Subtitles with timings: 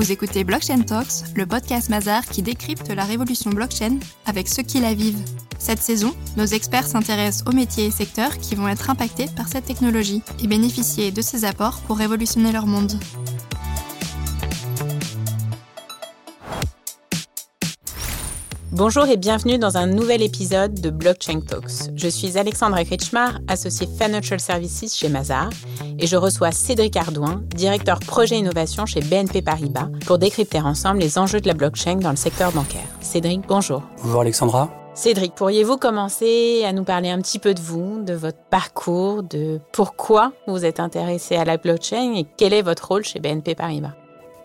[0.00, 4.80] Vous écoutez Blockchain Talks, le podcast Mazar qui décrypte la révolution blockchain avec ceux qui
[4.80, 5.22] la vivent.
[5.58, 9.66] Cette saison, nos experts s'intéressent aux métiers et secteurs qui vont être impactés par cette
[9.66, 12.98] technologie et bénéficier de ses apports pour révolutionner leur monde.
[18.82, 21.94] Bonjour et bienvenue dans un nouvel épisode de Blockchain Talks.
[21.94, 25.50] Je suis Alexandra Kretschmar, associée Financial Services chez Mazar,
[25.98, 31.18] et je reçois Cédric Ardouin, directeur projet innovation chez BNP Paribas, pour décrypter ensemble les
[31.18, 32.88] enjeux de la blockchain dans le secteur bancaire.
[33.02, 33.82] Cédric, bonjour.
[34.02, 34.70] Bonjour Alexandra.
[34.94, 39.60] Cédric, pourriez-vous commencer à nous parler un petit peu de vous, de votre parcours, de
[39.74, 43.92] pourquoi vous êtes intéressé à la blockchain et quel est votre rôle chez BNP Paribas?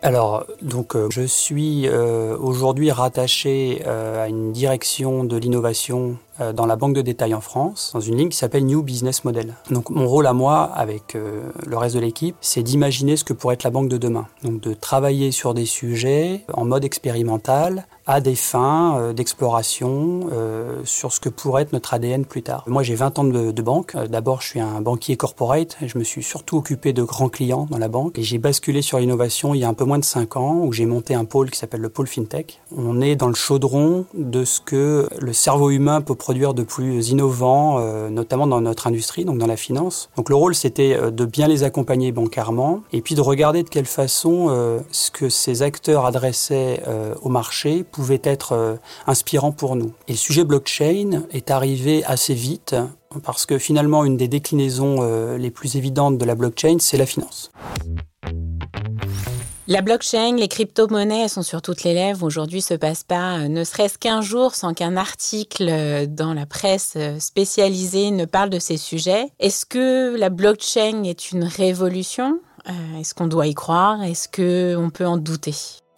[0.05, 6.19] Alors, donc, euh, je suis euh, aujourd'hui rattaché euh, à une direction de l'innovation
[6.53, 9.55] dans la banque de détail en France, dans une ligne qui s'appelle New Business Model.
[9.71, 13.53] Donc, mon rôle à moi, avec le reste de l'équipe, c'est d'imaginer ce que pourrait
[13.53, 14.27] être la banque de demain.
[14.43, 20.81] Donc, de travailler sur des sujets en mode expérimental, à des fins euh, d'exploration euh,
[20.85, 22.63] sur ce que pourrait être notre ADN plus tard.
[22.67, 23.95] Moi, j'ai 20 ans de, banque.
[23.95, 25.77] Euh, d'abord, je suis un banquier corporate.
[25.83, 28.19] Je me suis surtout occupé de grands clients dans la banque.
[28.19, 30.71] Et j'ai basculé sur l'innovation il y a un peu moins de 5 ans, où
[30.71, 32.61] j'ai monté un pôle qui s'appelle le pôle FinTech.
[32.75, 37.09] On est dans le chaudron de ce que le cerveau humain peut produire de plus
[37.09, 40.09] innovant, notamment dans notre industrie, donc dans la finance.
[40.15, 43.85] Donc le rôle, c'était de bien les accompagner bancairement, et puis de regarder de quelle
[43.85, 44.49] façon
[44.91, 46.81] ce que ces acteurs adressaient
[47.21, 48.75] au marché pouvait être euh,
[49.07, 49.93] inspirant pour nous.
[50.09, 52.75] Et le sujet blockchain est arrivé assez vite
[53.23, 57.05] parce que finalement, une des déclinaisons euh, les plus évidentes de la blockchain, c'est la
[57.05, 57.51] finance.
[59.67, 62.23] La blockchain, les crypto-monnaies sont sur toutes les lèvres.
[62.23, 66.97] Aujourd'hui, se passe pas euh, ne serait-ce qu'un jour sans qu'un article dans la presse
[67.19, 69.29] spécialisée ne parle de ces sujets.
[69.39, 72.41] Est-ce que la blockchain est une révolution?
[72.99, 74.03] Est-ce qu'on doit y croire?
[74.03, 75.55] Est-ce qu'on peut en douter?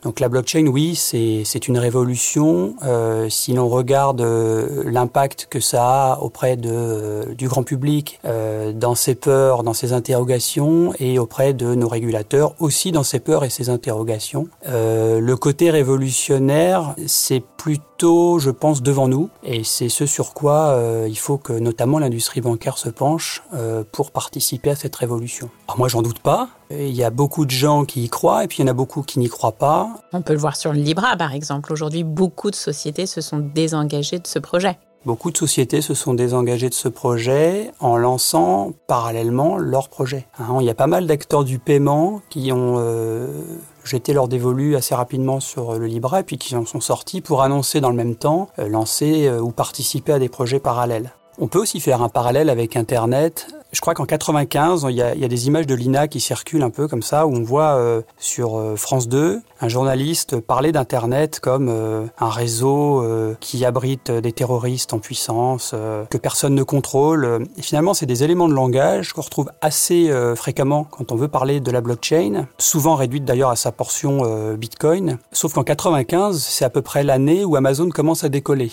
[0.07, 2.77] Donc la blockchain, oui, c'est une révolution.
[2.85, 8.95] Euh, si l'on regarde euh, l'impact que ça a auprès euh, du grand public, dans
[8.95, 13.49] ses peurs, dans ses interrogations, et auprès de nos régulateurs, aussi dans ses peurs et
[13.49, 14.47] ses interrogations.
[14.65, 21.17] Le côté révolutionnaire, c'est plutôt, je pense, devant nous, et c'est ce sur quoi il
[21.17, 23.43] faut que notamment l'industrie bancaire se penche
[23.91, 25.49] pour participer à cette révolution.
[25.67, 26.49] Alors moi, j'en doute pas.
[26.69, 28.73] Il y a beaucoup de gens qui y croient et puis il y en a
[28.73, 29.89] beaucoup qui n'y croient pas.
[30.13, 31.71] On peut le voir sur le Libra, par exemple.
[31.71, 34.77] Aujourd'hui, beaucoup de sociétés se sont désengagées de ce projet.
[35.05, 40.27] Beaucoup de sociétés se sont désengagées de ce projet en lançant parallèlement leur projet.
[40.37, 43.41] Hein, il y a pas mal d'acteurs du paiement qui ont euh,
[43.87, 47.41] jeté leur dévolu assez rapidement sur le Libra et puis qui en sont sortis pour
[47.41, 51.13] annoncer dans le même temps, euh, lancer euh, ou participer à des projets parallèles.
[51.39, 55.13] On peut aussi faire un parallèle avec Internet je crois qu'en 95, il y, a,
[55.13, 58.57] des images de l'INA qui circulent un peu comme ça, où on voit euh, sur
[58.57, 63.03] euh, France 2 un journaliste parler d'Internet comme euh, un réseau
[63.39, 65.75] qui abrite des terroristes en puissance,
[66.09, 67.45] que personne ne contrôle.
[67.57, 71.59] Et finalement, c'est des éléments de langage qu'on retrouve assez fréquemment quand on veut parler
[71.59, 75.17] de la blockchain, souvent réduite d'ailleurs à sa portion Bitcoin.
[75.31, 78.71] Sauf qu'en 95, c'est à peu près l'année où Amazon commence à décoller.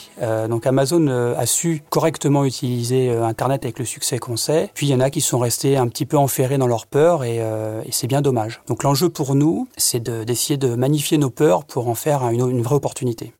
[0.49, 4.71] donc Amazon a su correctement utiliser Internet avec le succès qu'on sait.
[4.75, 7.41] Puis y en a qui sont restés un petit peu enferrés dans leur peur et,
[7.41, 8.63] euh, c'est bien dommage.
[8.67, 12.63] Donc l'enjeu pour nous, c'est d'essayer de, magnifier nos peurs pour en faire une, une
[12.63, 13.33] vraie opportunité.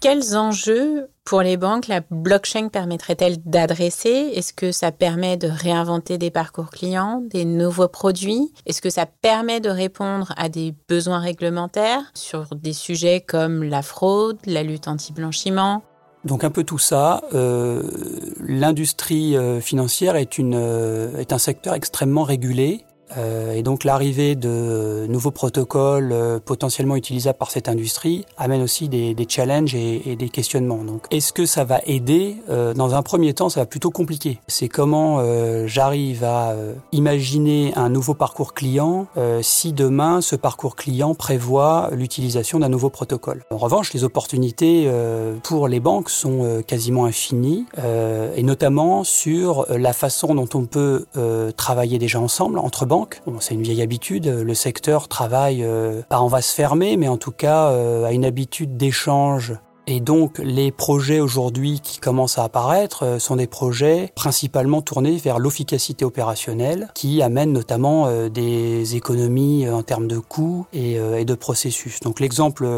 [0.00, 4.32] Quels enjeux pour les banques la blockchain permettrait-elle d'adresser?
[4.34, 8.52] Est-ce que ça permet de réinventer des parcours clients, des nouveaux produits?
[8.66, 13.82] Est-ce que ça permet de répondre à des besoins réglementaires sur des sujets comme la
[13.82, 15.82] fraude, la lutte anti-blanchiment?
[16.24, 17.22] Donc un peu tout ça.
[17.34, 17.82] Euh,
[18.40, 22.84] L'industrie euh, financière est, une, euh, est un secteur extrêmement régulé
[23.16, 29.14] et donc l'arrivée de nouveaux protocoles euh, potentiellement utilisables par cette industrie amène aussi des,
[29.14, 30.84] des challenges et, et, des questionnements.
[30.84, 32.36] Donc est-ce que ça va aider?
[32.50, 34.38] Euh, Dans un premier temps, ça va plutôt compliquer.
[34.48, 36.54] C'est comment euh, j'arrive à
[36.92, 39.06] imaginer un nouveau parcours client
[39.40, 43.44] si demain ce parcours client prévoit l'utilisation d'un nouveau protocole.
[43.50, 44.90] En revanche, les opportunités
[45.42, 47.66] pour les banques sont quasiment infinies
[48.36, 51.06] et notamment sur la façon dont on peut
[51.56, 53.01] travailler déjà ensemble entre banques
[53.40, 54.26] c'est une vieille habitude.
[54.26, 58.12] Le secteur travaille, euh, pas en va se fermer, mais en tout cas euh, a
[58.12, 59.54] une habitude d'échange
[59.86, 65.16] Et donc les projets aujourd'hui qui commencent à apparaître euh, sont des projets principalement tournés
[65.16, 71.24] vers l'efficacité opérationnelle qui amènent notamment euh, des économies euh, en termes de coûts et,
[71.24, 72.00] de processus.
[72.00, 72.68] Donc l'exemple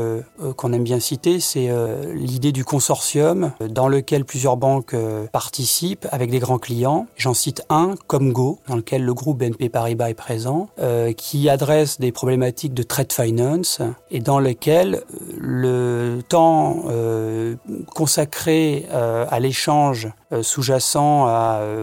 [0.57, 1.71] qu'on aime bien citer, c'est
[2.15, 4.95] l'idée du consortium dans lequel plusieurs banques
[5.33, 7.07] participent avec des grands clients.
[7.17, 10.69] J'en cite un, Comgo, dans lequel le groupe BNP Paribas est présent,
[11.17, 13.81] qui adresse des problématiques de trade finance
[14.11, 15.03] et dans lequel
[15.39, 17.57] le temps euh,
[17.95, 21.27] consacré euh, à l'échange euh, sous-jacent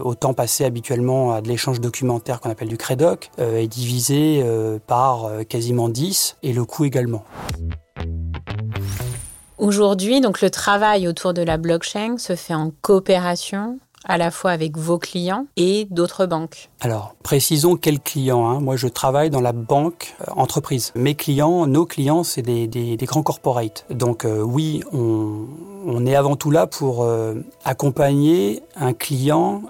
[0.03, 4.43] au temps passé habituellement à de l'échange documentaire qu'on appelle du CREDOC est divisé
[4.87, 7.23] par quasiment 10 et le coût également.
[9.57, 14.51] Aujourd'hui, donc le travail autour de la blockchain se fait en coopération à la fois
[14.51, 18.49] avec vos clients et d'autres banques Alors, précisons quels clients.
[18.49, 18.59] Hein.
[18.59, 20.91] Moi, je travaille dans la banque euh, entreprise.
[20.95, 23.85] Mes clients, nos clients, c'est des, des, grands corporates.
[23.89, 25.45] Donc euh, oui, on,
[25.85, 27.35] on, est avant tout là pour euh,
[27.65, 29.61] accompagner un client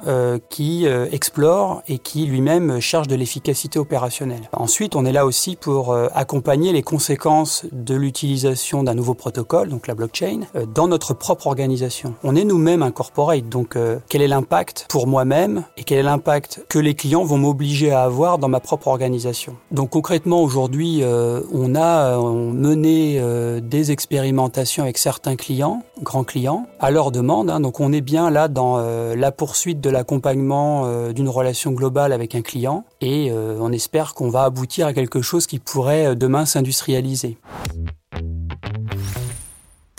[0.49, 4.49] qui explore et qui lui-même cherche de l'efficacité opérationnelle.
[4.53, 9.87] Ensuite, on est là aussi pour accompagner les conséquences de l'utilisation d'un nouveau protocole, donc
[9.87, 10.41] la blockchain,
[10.73, 12.13] dans notre propre organisation.
[12.23, 13.77] On est nous-mêmes un corporate, donc
[14.09, 18.03] quel est l'impact pour moi-même et quel est l'impact que les clients vont m'obliger à
[18.03, 19.55] avoir dans ma propre organisation?
[19.71, 26.65] Donc concrètement aujourd'hui, euh, on a mené euh, des expérimentations avec certains clients, grands clients,
[26.79, 27.49] à leur demande.
[27.49, 27.59] Hein.
[27.59, 32.35] donc on est bien là dans euh, la poursuite de l'accompagnement d'une relation globale avec
[32.35, 37.37] un client et on espère qu'on va aboutir à quelque chose qui pourrait demain s'industrialiser.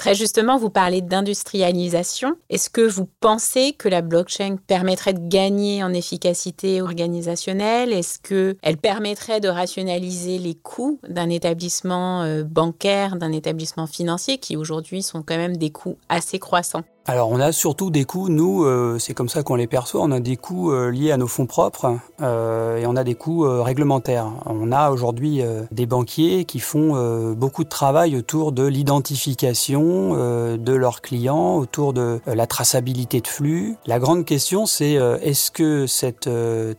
[0.03, 2.35] Très justement, vous parlez d'industrialisation.
[2.51, 7.93] Est-ce que vous pensez que la blockchain permettrait de gagner en efficacité organisationnelle?
[7.93, 14.57] Est-ce qu'elle permettrait de rationaliser les coûts d'un établissement euh, bancaire, d'un établissement financier qui
[14.57, 16.83] aujourd'hui sont quand même des coûts assez croissants?
[17.05, 20.13] Alors on a surtout des coûts, nous, euh, c'est comme ça qu'on les perçoit, on
[20.13, 23.43] a des coûts euh, liés à nos fonds propres euh, et on a des coûts
[23.43, 24.31] réglementaires.
[24.47, 30.15] On a aujourd'hui des banquiers qui font beaucoup de travail autour de l'identification
[30.57, 33.77] de leurs clients, autour de la traçabilité de flux.
[33.87, 36.31] La grande question c'est est-ce que cette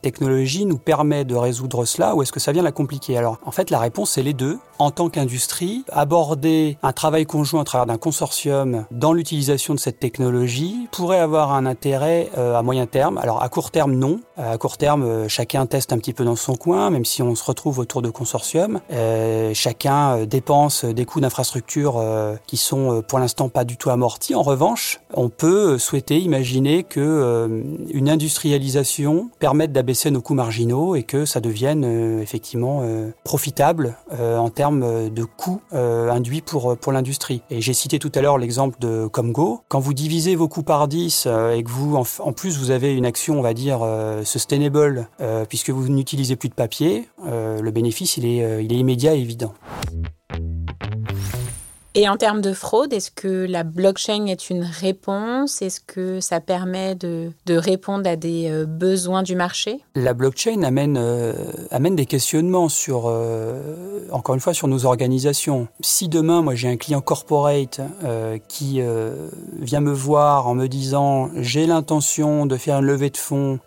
[0.02, 3.18] technologie nous permet de résoudre cela ou est-ce que ça vient la compliquer?
[3.18, 4.58] Alors en fait la réponse c'est les deux.
[4.80, 10.00] En tant qu'industrie, aborder un travail conjoint à travers d'un consortium dans l'utilisation de cette
[10.00, 13.20] technologie pourrait avoir un intérêt euh, à moyen terme.
[13.20, 14.20] Alors à court terme, non.
[14.36, 17.36] À court terme, euh, chacun teste un petit peu dans son coin, même si on
[17.36, 18.82] se retrouve autour de consortiums.
[18.92, 22.04] Euh, chacun dépense des coûts d'infrastructure
[22.48, 24.36] qui sont pour l'instant pas du tout amortis.
[24.36, 31.04] En revanche, on peut souhaiter imaginer que une industrialisation permette d'abaisser nos coûts marginaux et
[31.04, 32.84] que ça devienne effectivement
[33.24, 37.42] profitable en termes de coûts induits pour pour l'industrie.
[37.50, 39.62] Et j'ai cité tout à l'heure l'exemple de Comgo.
[39.68, 42.94] Quand vous divisez vos coûts par 10 euh, et que vous, en, plus, vous avez
[42.94, 47.72] une action, on va dire, euh, sustainable, euh, puisque vous n'utilisez plus de papier, le
[47.72, 49.54] bénéfice, il est immédiat et évident.
[51.96, 55.62] Et en termes de fraude, est-ce que la blockchain est une réponse?
[55.62, 59.80] Est-ce que ça permet de, répondre à des euh, besoins du marché?
[59.94, 61.34] La blockchain amène, euh,
[61.70, 65.68] amène des questionnements sur, euh, encore une fois, sur nos organisations.
[65.82, 67.80] Si demain, moi, j'ai un client corporate
[68.48, 68.82] qui
[69.60, 73.60] vient me voir en me disant j'ai l'intention de faire une levée de fonds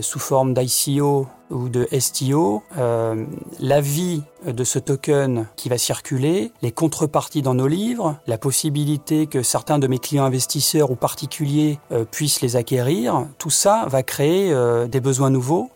[0.00, 3.24] sous forme d'ICO ou de STO, euh,
[3.60, 9.26] la vie de ce token qui va circuler, les contreparties dans nos livres, la possibilité
[9.26, 14.02] que certains de mes clients investisseurs ou particuliers euh, puissent les acquérir, tout ça va
[14.02, 15.70] créer euh, des besoins nouveaux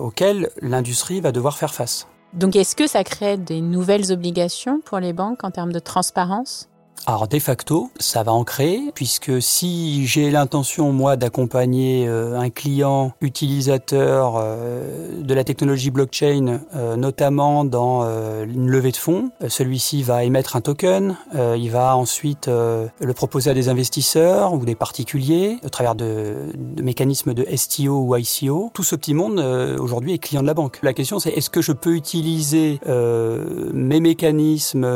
[0.00, 2.06] auxquels l'industrie va devoir faire face.
[2.32, 6.68] Donc est-ce que ça crée des nouvelles obligations pour les banques en termes de transparence?
[7.06, 12.50] Alors de facto, ça va en créer, puisque si j'ai l'intention, moi, d'accompagner euh, un
[12.50, 17.86] client utilisateur euh, de la technologie blockchain, euh, notamment dans
[18.44, 23.54] une levée de fonds, celui-ci va émettre un token, il va ensuite le proposer à
[23.54, 28.70] des investisseurs ou des particuliers au travers de, de mécanismes de STO ou ICO.
[28.74, 29.38] Tout ce petit monde,
[29.78, 30.78] aujourd'hui, est client de la banque.
[30.82, 34.86] La question, c'est est-ce que je peux utiliser mes mécanismes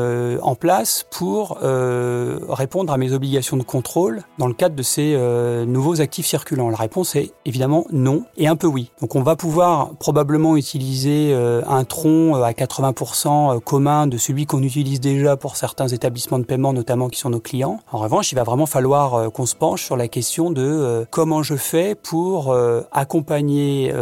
[0.42, 1.58] en place pour
[2.00, 6.26] euh, répondre à mes obligations de contrôle dans le cadre de ces euh, nouveaux actifs
[6.26, 8.90] circulants La réponse est évidemment non et un peu oui.
[9.00, 14.62] Donc on va pouvoir probablement utiliser euh, un tronc à 80% commun de celui qu'on
[14.62, 17.80] utilise déjà pour certains établissements de paiement, notamment qui sont nos clients.
[17.92, 21.56] En revanche, il va vraiment falloir qu'on se penche sur la question de comment je
[21.56, 22.56] fais pour
[22.92, 23.92] accompagner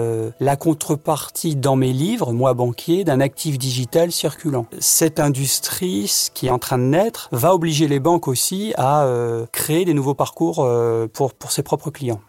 [0.40, 4.66] la contrepartie dans mes livres, moi banquier, d'un actif digital circulant.
[4.78, 9.07] Cette industrie qui est en train de naître va obliger les banques aussi à
[9.52, 10.68] créer des nouveaux parcours
[11.12, 12.21] pour, pour ses propres clients.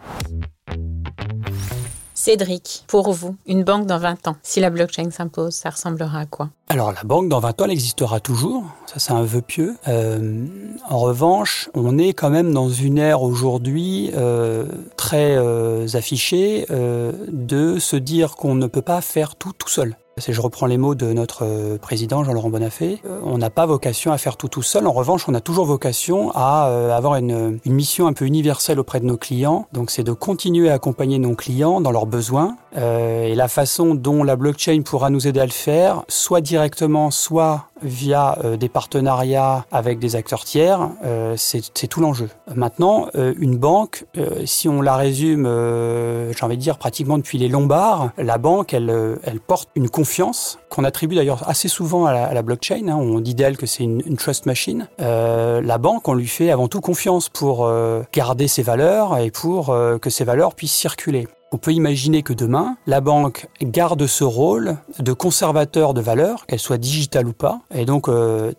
[2.20, 6.25] Cédric, pour vous, une banque dans 20 ans, si la blockchain s'impose, ça ressemblera à
[6.25, 6.50] quoi?
[6.68, 9.78] Alors la banque dans 20 ans elle existera toujours, ça c'est un vœu pieux.
[9.88, 10.46] Euh,
[10.89, 14.66] en revanche, on est quand même dans une ère aujourd'hui euh,
[14.98, 19.96] très euh, affichée de se dire qu'on ne peut pas faire tout tout seul.
[20.19, 23.65] Si je reprends les mots de notre euh, président Jean-Laurent Bonafé, euh, on n'a pas
[23.65, 24.85] vocation à faire tout tout seul.
[24.85, 28.99] En revanche, on a toujours vocation à euh, avoir une, mission un peu universelle auprès
[28.99, 29.67] de nos clients.
[29.71, 32.57] Donc, c'est de continuer à accompagner nos clients dans leurs besoins.
[32.75, 37.68] et la façon dont la blockchain pourra nous aider à le faire, soit directement, soit
[37.81, 40.89] via des partenariats avec des acteurs tiers,
[41.36, 42.29] c'est tout l'enjeu.
[42.55, 44.05] Maintenant, une banque,
[44.45, 49.19] si on la résume, j'ai envie de dire pratiquement depuis les Lombards, la banque, elle,
[49.24, 52.88] elle porte une confiance qu'on attribue d'ailleurs assez souvent à la, blockchain.
[52.88, 52.95] Hein.
[52.95, 54.88] On dit d'elle que c'est une, trust machine.
[55.01, 59.31] Euh, la banque, on lui fait avant tout confiance pour euh, garder ses valeurs et
[59.31, 61.27] pour euh, que ces valeurs puissent circuler.
[61.51, 66.60] On peut imaginer que demain, la banque garde ce rôle de conservateur de valeurs, qu'elle
[66.60, 67.62] soit digitale ou pas.
[67.74, 68.08] Et donc,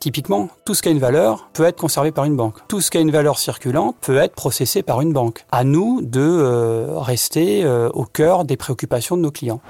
[0.00, 2.56] typiquement, tout ce qui a une valeur peut être conservé par une banque.
[2.66, 5.44] Tout ce qui a une valeur circulante peut être processé par une banque.
[5.52, 9.60] À nous de rester au cœur des préoccupations de nos clients.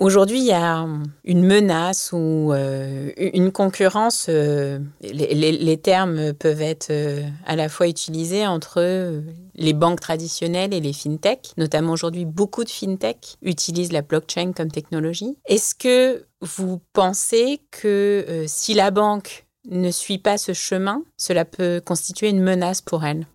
[0.00, 0.86] Aujourd'hui, il y a
[1.24, 4.26] une menace ou euh, une concurrence.
[4.28, 9.22] Euh, les, termes peuvent être euh, à la fois utilisés entre
[9.54, 11.52] les banques traditionnelles et les fintech.
[11.56, 15.36] Notamment aujourd'hui, beaucoup de fintech utilisent la blockchain comme technologie.
[15.46, 21.80] Est-ce que vous pensez que si la banque ne suit pas ce chemin, cela peut
[21.84, 23.26] constituer une menace pour elle?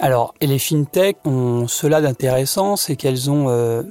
[0.00, 3.82] Alors, et les fintech ont cela d'intéressant, c'est qu'elles ont euh,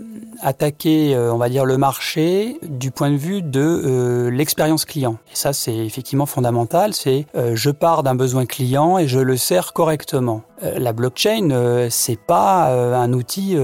[0.41, 5.17] attaqué, euh, on va dire, le marché du point de vue de euh, l'expérience client.
[5.31, 6.93] Et ça, c'est effectivement fondamental.
[6.93, 10.41] C'est je pars d'un besoin client et je le sers correctement.
[10.63, 13.57] La blockchain, c'est pas un outil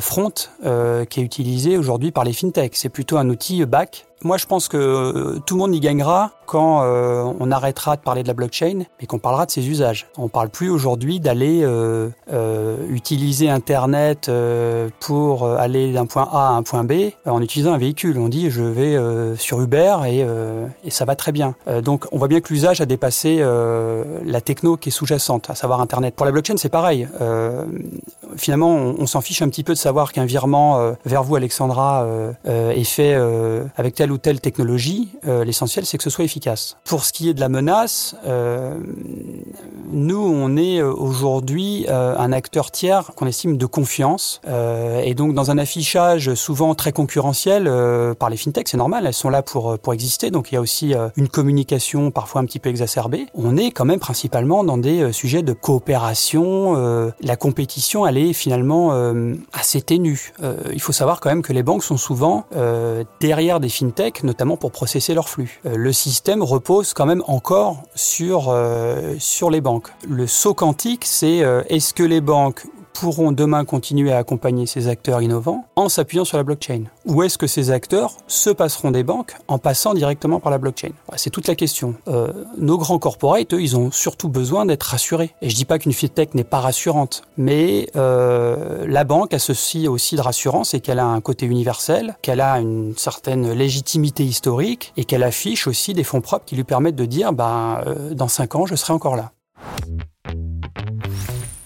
[0.00, 2.76] front qui est utilisé aujourd'hui par les fintech.
[2.76, 6.32] C'est plutôt un outil back moi, je pense que euh, tout le monde y gagnera
[6.46, 10.06] quand euh, on arrêtera de parler de la blockchain et qu'on parlera de ses usages.
[10.16, 12.08] On parle plus aujourd'hui d'aller euh,
[12.88, 14.30] utiliser Internet
[15.00, 18.18] pour aller d'un point A à un point B en utilisant un véhicule.
[18.18, 18.96] On dit je vais
[19.36, 21.54] sur Uber et, ça va très bien.
[21.82, 23.44] donc, on voit bien que l'usage a dépassé
[24.24, 26.14] la techno qui est sous-jacente, à savoir Internet.
[26.14, 27.08] Pour la blockchain, c'est pareil.
[28.36, 32.06] finalement, on, s'en fiche un petit peu de savoir qu'un virement vers vous, Alexandra,
[32.44, 33.14] est fait
[33.76, 36.76] avec tel ou telle technologie, euh, l'essentiel c'est que ce soit efficace.
[36.84, 38.78] Pour ce qui est de la menace, euh,
[39.90, 44.40] nous on est euh, aujourd'hui un acteur tiers qu'on estime de confiance
[45.02, 47.70] et donc dans un affichage souvent très concurrentiel
[48.18, 50.60] par les fintechs, c'est normal, elles sont là pour pour exister, donc il y a
[50.60, 53.26] aussi une communication parfois un petit peu exacerbée.
[53.34, 56.35] On est quand même principalement dans des sujets de coopération.
[56.36, 58.92] La compétition, elle est finalement
[59.52, 60.32] assez ténue.
[60.72, 62.46] il faut savoir quand même que les banques sont souvent
[63.20, 65.60] derrière des fintechs notamment pour processer leurs flux.
[65.66, 69.88] Euh, le système repose quand même encore sur, euh, sur les banques.
[70.08, 72.66] Le saut quantique, c'est euh, est-ce que les banques
[72.98, 77.38] pourront demain continuer à accompagner ces acteurs innovants en s'appuyant sur la blockchain Ou est-ce
[77.38, 80.90] que ces acteurs se passeront des banques en passant directement par la blockchain?
[81.16, 81.94] C'est toute la question.
[82.08, 85.34] Euh, nos grands corporates, eux, ils ont surtout besoin d'être rassurés.
[85.42, 89.88] Et je dis pas qu'une fintech n'est pas rassurante, mais euh, la banque a ceci
[89.88, 94.92] aussi de rassurance, c'est qu'elle a un côté universel, qu'elle a une certaine légitimité historique
[94.96, 98.28] et qu'elle affiche aussi des fonds propres qui lui permettent de dire, bah, euh, dans
[98.28, 99.32] cinq ans, je serai encore là.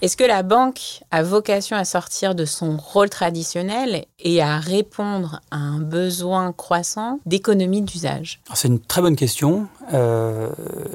[0.01, 5.41] Est-ce que la banque a vocation à sortir de son rôle traditionnel et à répondre
[5.51, 8.41] à un besoin croissant d'économie d'usage?
[8.55, 9.67] C'est une très bonne question.
[9.93, 10.49] Euh,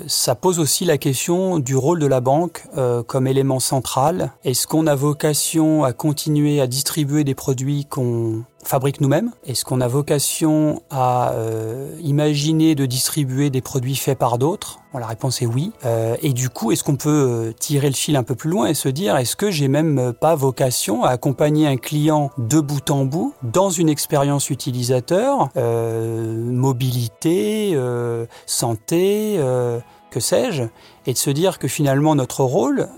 [0.08, 4.32] ça pose aussi la question du rôle de la banque euh, comme élément central.
[4.42, 9.80] Est-ce qu'on a vocation à continuer à distribuer des produits qu'on fabrique nous-mêmes Est-ce qu'on
[9.80, 15.46] a vocation à euh, imaginer de distribuer des produits faits par d'autres La réponse est
[15.46, 15.72] oui.
[15.84, 18.66] Euh, et du coup, est-ce qu'on peut euh, tirer le fil un peu plus loin
[18.66, 22.90] et se dire est-ce que j'ai même pas vocation à accompagner un client de bout
[22.90, 27.78] en bout dans une expérience utilisateur, mobilité,
[28.46, 29.38] santé
[30.10, 30.64] que sais-je,
[31.06, 32.88] et de se dire que finalement notre rôle,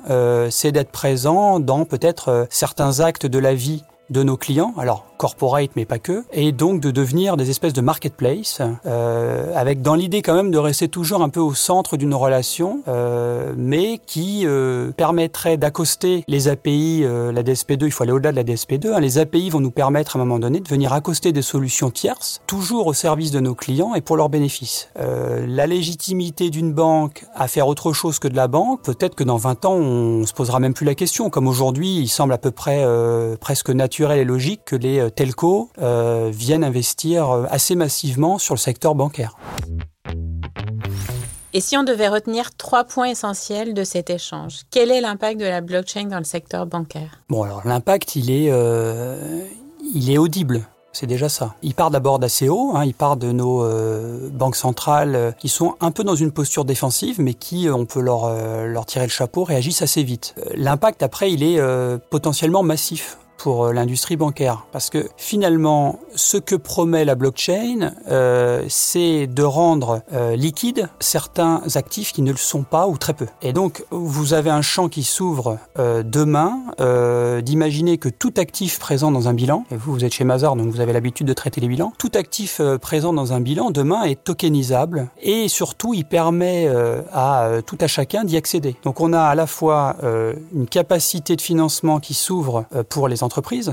[0.51, 4.75] c'est d'être présent dans peut-être certains actes de la vie de nos clients?
[4.79, 9.83] Alors, corporate, mais pas que, et donc de devenir des espèces de marketplace, euh, avec
[9.83, 14.01] dans l'idée quand même de rester toujours un peu au centre d'une relation, euh, mais
[14.07, 18.45] qui euh, permettrait d'accoster les API, euh, la DSP2, il faut aller au-delà de la
[18.45, 21.43] DSP2, hein, les API vont nous permettre à un moment donné de venir accoster des
[21.43, 24.89] solutions tierces, toujours au service de nos clients et pour leurs bénéfices.
[24.99, 29.25] Euh, la légitimité d'une banque à faire autre chose que de la banque, peut-être que
[29.25, 32.39] dans 20 ans, on se posera même plus la question, comme aujourd'hui, il semble à
[32.39, 37.75] peu près euh, presque naturel et logique que les telcos euh, viennent investir euh, assez
[37.75, 39.37] massivement sur le secteur bancaire.
[41.55, 45.47] Et si on devait retenir trois points essentiels de cet échange, quel est l'impact de
[45.47, 47.23] la blockchain dans le secteur bancaire?
[47.31, 49.45] Bon, alors l'impact, il est, euh,
[49.95, 50.69] il est audible.
[50.93, 51.55] C'est déjà ça.
[51.63, 55.49] Il part d'abord d'assez haut, hein, il part de nos euh, banques centrales euh, qui
[55.49, 58.31] sont un peu dans une posture défensive, mais qui, on peut leur,
[58.67, 60.35] leur tirer le chapeau, réagissent assez vite.
[60.55, 61.61] L'impact, après, il est
[62.11, 64.67] potentiellement massif pour euh, l'industrie bancaire.
[64.73, 71.63] Parce que finalement, ce que promet la blockchain, euh, c'est de rendre euh, liquide certains
[71.75, 73.27] actifs qui ne le sont pas ou très peu.
[73.41, 78.79] Et donc, vous avez un champ qui s'ouvre euh, demain, euh, d'imaginer que tout actif
[78.79, 81.33] présent dans un bilan, et vous, vous êtes chez Mazar, donc vous avez l'habitude de
[81.33, 85.95] traiter les bilans, tout actif euh, présent dans un bilan, demain, est tokenisable, et surtout,
[85.95, 86.69] il permet
[87.13, 88.77] à tout à chacun d'y accéder.
[88.83, 89.97] Donc, on a à la fois
[90.53, 93.29] une capacité de financement qui s'ouvre pour les entreprises,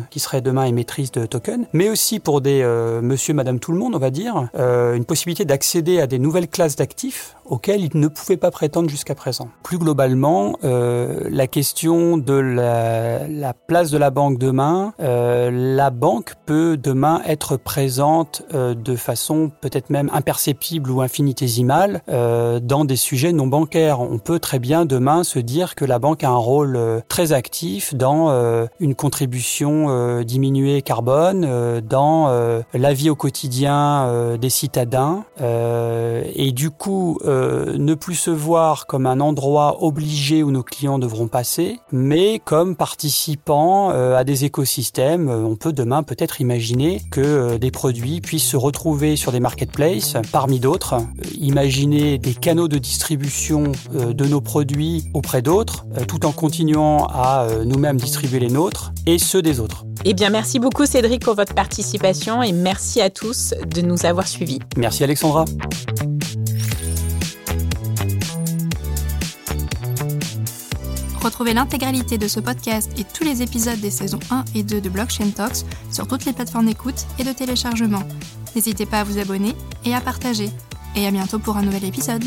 [0.10, 3.78] qui seraient demain émettrices de tokens, mais aussi pour des euh, monsieur, madame, tout le
[3.78, 7.98] monde, on va dire, euh, une possibilité d'accéder à des nouvelles classes d'actifs auxquelles ils
[8.00, 9.50] ne pouvaient pas prétendre jusqu'à présent.
[9.64, 15.90] Plus globalement, euh, la question de la, la place de la banque demain, euh, la
[15.90, 23.32] banque peut demain être présente de façon peut-être même imperceptible ou infinitésimale dans des sujets
[23.32, 24.00] non bancaires.
[24.00, 27.96] On peut très bien demain se dire que la banque a un rôle très actif
[27.96, 35.24] dans une contribution euh, diminuée carbone, euh, dans euh, la vie au quotidien des citadins,
[35.42, 41.28] et du coup ne plus se voir comme un endroit obligé où nos clients devront
[41.28, 45.30] passer, mais comme participant euh, à des écosystèmes.
[45.30, 50.60] On peut demain peut-être imaginer que des produits puissent se retrouver sur des marketplaces parmi
[50.60, 50.96] d'autres,
[51.38, 57.98] imaginer des canaux de distribution de nos produits auprès d'autres, tout en continuant à nous-mêmes
[57.98, 59.84] distribuer les nôtres et ceux des autres.
[60.06, 64.28] Eh bien, merci beaucoup Cédric pour votre participation et merci à tous de nous avoir
[64.28, 64.60] suivis.
[64.78, 65.44] Merci Alexandra.
[71.22, 74.90] Retrouvez l'intégralité de ce podcast et tous les épisodes des saisons 1 et 2 de
[74.90, 78.04] Blockchain Talks sur toutes les plateformes d'écoute et de téléchargement.
[78.56, 80.50] N'hésitez pas à vous abonner et à partager.
[80.96, 82.24] Et à bientôt pour un nouvel épisode.